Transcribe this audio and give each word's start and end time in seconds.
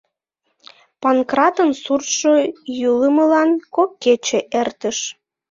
Панкратын 1.01 1.71
суртшо 1.81 2.33
йӱлымылан 2.79 3.49
кок 3.75 3.91
кече 4.03 4.39
эртыш. 4.59 4.97